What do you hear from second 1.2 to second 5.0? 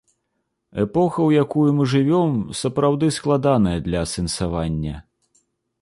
у якую мы жывём, сапраўды складаная для асэнсавання.